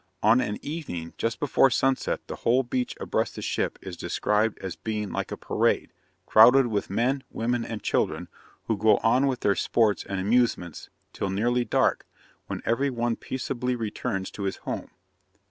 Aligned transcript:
On 0.23 0.41
an 0.41 0.57
evening, 0.63 1.13
just 1.19 1.39
before 1.39 1.69
sunset 1.69 2.21
the 2.25 2.37
whole 2.37 2.63
beach 2.63 2.97
abreast 2.99 3.35
the 3.35 3.41
ship 3.43 3.77
is 3.83 3.95
described 3.95 4.57
as 4.57 4.75
being 4.75 5.11
like 5.11 5.31
a 5.31 5.37
parade, 5.37 5.93
crowded 6.25 6.65
with 6.65 6.89
men, 6.89 7.23
women, 7.29 7.63
and 7.63 7.83
children, 7.83 8.27
who 8.65 8.77
go 8.77 8.97
on 9.03 9.27
with 9.27 9.41
their 9.41 9.53
sports 9.53 10.03
and 10.03 10.19
amusements 10.19 10.89
till 11.13 11.29
nearly 11.29 11.65
dark, 11.65 12.07
when 12.47 12.63
every 12.65 12.89
one 12.89 13.15
peaceably 13.15 13.75
returns 13.75 14.31
to 14.31 14.45
his 14.45 14.55
home. 14.65 14.89